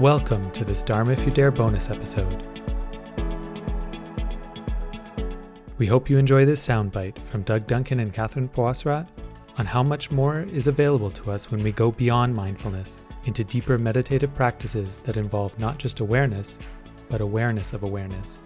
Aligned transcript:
Welcome 0.00 0.52
to 0.52 0.64
this 0.64 0.84
Dharma 0.84 1.10
If 1.10 1.24
You 1.26 1.32
Dare 1.32 1.50
bonus 1.50 1.90
episode. 1.90 2.44
We 5.76 5.88
hope 5.88 6.08
you 6.08 6.18
enjoy 6.18 6.44
this 6.44 6.64
soundbite 6.64 7.18
from 7.24 7.42
Doug 7.42 7.66
Duncan 7.66 7.98
and 7.98 8.14
Catherine 8.14 8.48
Pawasarat 8.48 9.08
on 9.58 9.66
how 9.66 9.82
much 9.82 10.12
more 10.12 10.42
is 10.42 10.68
available 10.68 11.10
to 11.10 11.32
us 11.32 11.50
when 11.50 11.64
we 11.64 11.72
go 11.72 11.90
beyond 11.90 12.36
mindfulness 12.36 13.02
into 13.24 13.42
deeper 13.42 13.76
meditative 13.76 14.32
practices 14.34 15.00
that 15.00 15.16
involve 15.16 15.58
not 15.58 15.78
just 15.78 15.98
awareness, 15.98 16.60
but 17.08 17.20
awareness 17.20 17.72
of 17.72 17.82
awareness. 17.82 18.44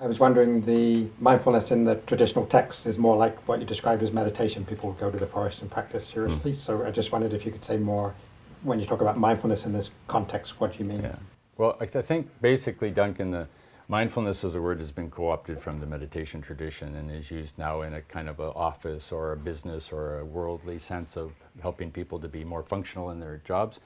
I 0.00 0.06
was 0.06 0.20
wondering 0.20 0.64
the 0.64 1.08
mindfulness 1.18 1.72
in 1.72 1.84
the 1.84 1.96
traditional 1.96 2.46
texts 2.46 2.86
is 2.86 2.98
more 2.98 3.16
like 3.16 3.36
what 3.48 3.58
you 3.58 3.66
described 3.66 4.02
as 4.02 4.12
meditation. 4.12 4.64
People 4.64 4.92
go 4.92 5.10
to 5.10 5.18
the 5.18 5.26
forest 5.26 5.60
and 5.60 5.70
practice 5.70 6.06
seriously. 6.06 6.52
Mm. 6.52 6.56
So 6.56 6.86
I 6.86 6.92
just 6.92 7.10
wondered 7.10 7.32
if 7.32 7.44
you 7.44 7.50
could 7.50 7.64
say 7.64 7.78
more 7.78 8.14
when 8.62 8.78
you 8.78 8.86
talk 8.86 9.00
about 9.00 9.18
mindfulness 9.18 9.66
in 9.66 9.72
this 9.72 9.90
context, 10.06 10.60
what 10.60 10.72
do 10.72 10.78
you 10.78 10.84
mean? 10.84 11.02
Yeah. 11.02 11.16
Well, 11.56 11.76
I, 11.80 11.84
th- 11.84 11.96
I 11.96 12.02
think 12.02 12.28
basically, 12.40 12.90
Duncan, 12.92 13.32
the 13.32 13.48
mindfulness 13.88 14.44
as 14.44 14.54
a 14.54 14.60
word 14.60 14.78
has 14.78 14.92
been 14.92 15.10
co-opted 15.10 15.60
from 15.60 15.80
the 15.80 15.86
meditation 15.86 16.40
tradition 16.40 16.94
and 16.94 17.10
is 17.10 17.30
used 17.32 17.58
now 17.58 17.82
in 17.82 17.94
a 17.94 18.02
kind 18.02 18.28
of 18.28 18.38
an 18.38 18.52
office 18.54 19.10
or 19.10 19.32
a 19.32 19.36
business 19.36 19.90
or 19.90 20.20
a 20.20 20.24
worldly 20.24 20.78
sense 20.78 21.16
of 21.16 21.32
helping 21.60 21.90
people 21.90 22.20
to 22.20 22.28
be 22.28 22.44
more 22.44 22.62
functional 22.62 23.10
in 23.10 23.18
their 23.18 23.40
jobs 23.44 23.80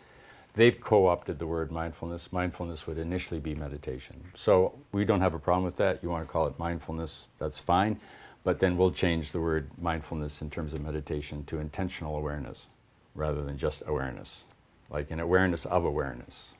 they've 0.54 0.78
co-opted 0.80 1.38
the 1.38 1.46
word 1.46 1.72
mindfulness. 1.72 2.32
Mindfulness 2.32 2.86
would 2.86 2.98
initially 2.98 3.40
be 3.40 3.54
meditation. 3.54 4.22
So 4.34 4.78
we 4.92 5.04
don't 5.04 5.20
have 5.20 5.34
a 5.34 5.38
problem 5.38 5.64
with 5.64 5.76
that. 5.76 6.02
You 6.02 6.10
want 6.10 6.26
to 6.26 6.30
call 6.30 6.46
it 6.46 6.58
mindfulness, 6.58 7.28
that's 7.38 7.58
fine. 7.58 8.00
But 8.44 8.58
then 8.58 8.76
we'll 8.76 8.90
change 8.90 9.32
the 9.32 9.40
word 9.40 9.70
mindfulness 9.78 10.42
in 10.42 10.50
terms 10.50 10.72
of 10.72 10.80
meditation 10.80 11.44
to 11.44 11.58
intentional 11.58 12.16
awareness 12.16 12.66
rather 13.14 13.42
than 13.42 13.56
just 13.56 13.82
awareness, 13.86 14.44
like 14.90 15.10
an 15.10 15.20
awareness 15.20 15.64
of 15.66 15.84
awareness. 15.84 16.54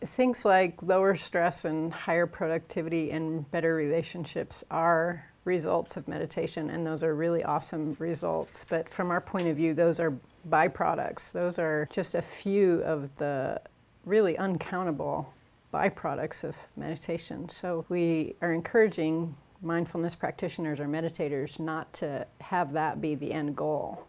Things 0.00 0.44
like 0.44 0.82
lower 0.82 1.16
stress 1.16 1.64
and 1.64 1.92
higher 1.92 2.26
productivity 2.26 3.10
and 3.10 3.50
better 3.50 3.74
relationships 3.74 4.62
are 4.70 5.24
results 5.44 5.96
of 5.96 6.06
meditation, 6.06 6.70
and 6.70 6.84
those 6.84 7.02
are 7.02 7.14
really 7.14 7.42
awesome 7.42 7.96
results. 7.98 8.64
But 8.68 8.88
from 8.88 9.10
our 9.10 9.20
point 9.20 9.48
of 9.48 9.56
view, 9.56 9.74
those 9.74 9.98
are 9.98 10.14
byproducts. 10.48 11.32
Those 11.32 11.58
are 11.58 11.88
just 11.90 12.14
a 12.14 12.22
few 12.22 12.82
of 12.82 13.16
the 13.16 13.60
really 14.04 14.36
uncountable 14.38 15.32
byproducts 15.72 16.44
of 16.44 16.56
meditation. 16.76 17.48
So 17.48 17.84
we 17.88 18.36
are 18.40 18.52
encouraging 18.52 19.36
mindfulness 19.60 20.14
practitioners 20.14 20.80
or 20.80 20.86
meditators 20.86 21.58
not 21.58 21.92
to 21.94 22.26
have 22.40 22.72
that 22.72 23.00
be 23.00 23.14
the 23.14 23.32
end 23.32 23.56
goal 23.56 24.06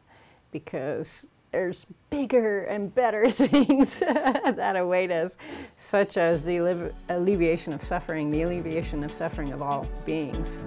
because 0.52 1.26
there's 1.52 1.86
bigger 2.10 2.64
and 2.64 2.94
better 2.94 3.30
things 3.30 4.00
that 4.00 4.76
await 4.76 5.12
us, 5.12 5.38
such 5.76 6.18
as 6.18 6.46
the 6.46 6.92
alleviation 7.10 7.74
of 7.74 7.82
suffering, 7.82 8.30
the 8.30 8.44
alleviation 8.44 9.04
of 9.04 9.12
suffering 9.12 9.52
of 9.54 9.62
all 9.62 9.88
beings. 10.06 10.66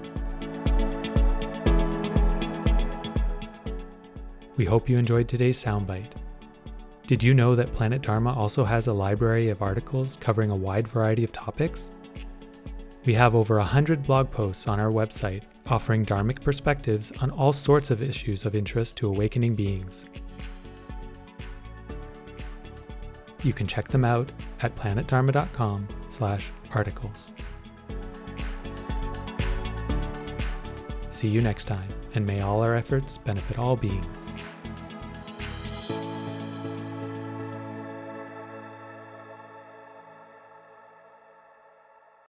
We 4.57 4.65
hope 4.65 4.89
you 4.89 4.99
enjoyed 4.99 5.29
today's 5.29 5.63
soundbite. 5.63 6.13
Did 7.07 7.23
you 7.23 7.35
know 7.35 7.55
that 7.57 7.73
Planet 7.73 8.03
Dharma 8.03 8.33
also 8.33 8.65
has 8.65 8.87
a 8.87 8.93
library 8.93 9.49
of 9.49 9.63
articles 9.63 10.17
covering 10.21 10.51
a 10.51 10.57
wide 10.57 10.87
variety 10.87 11.25
of 11.25 11.33
topics? 11.33 11.91
We 13.05 13.15
have 13.15 13.35
over 13.35 13.57
100 13.59 14.05
blog 14.05 14.31
posts 14.31 14.69
on 14.69 14.79
our 14.79 14.91
website 14.91 15.43
offering 15.67 16.05
Dharmic 16.05 16.43
perspectives 16.43 17.13
on 17.21 17.31
all 17.31 17.53
sorts 17.53 17.91
of 17.91 18.03
issues 18.03 18.45
of 18.45 18.57
interest 18.57 18.97
to 18.97 19.09
awakening 19.09 19.55
beings. 19.55 20.07
You 23.43 23.53
can 23.53 23.67
check 23.67 23.89
them 23.89 24.05
out 24.05 24.31
at 24.61 24.77
planetdharma.com/articles. 24.77 27.31
See 31.09 31.29
you 31.29 31.41
next 31.41 31.65
time, 31.67 31.93
and 32.15 32.27
may 32.27 32.41
all 32.41 32.63
our 32.63 32.75
efforts 32.75 33.19
benefit 33.19 33.59
all 33.59 33.77
beings. 33.77 34.07